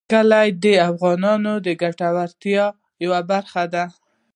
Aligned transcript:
کلي 0.11 0.47
د 0.63 0.65
افغانانو 0.89 1.53
د 1.65 1.67
ګټورتیا 1.81 2.65
یوه 3.03 3.19
برخه 3.31 3.63
ده. 3.73 3.85